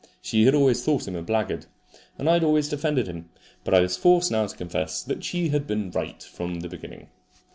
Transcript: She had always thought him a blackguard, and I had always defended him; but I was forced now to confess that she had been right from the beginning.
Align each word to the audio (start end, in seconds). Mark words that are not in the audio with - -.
She 0.19 0.45
had 0.45 0.55
always 0.55 0.83
thought 0.83 1.07
him 1.07 1.15
a 1.15 1.21
blackguard, 1.21 1.67
and 2.17 2.27
I 2.27 2.33
had 2.33 2.43
always 2.43 2.67
defended 2.67 3.05
him; 3.05 3.29
but 3.63 3.75
I 3.75 3.81
was 3.81 3.97
forced 3.97 4.31
now 4.31 4.47
to 4.47 4.57
confess 4.57 5.03
that 5.03 5.23
she 5.23 5.49
had 5.49 5.67
been 5.67 5.91
right 5.91 6.23
from 6.23 6.61
the 6.61 6.69
beginning. 6.69 7.09